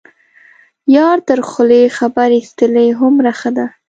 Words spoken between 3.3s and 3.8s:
ښه ده.